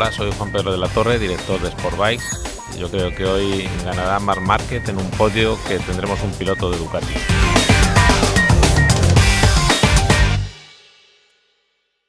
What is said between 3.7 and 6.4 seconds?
ganará Marc Márquez en un podio que tendremos un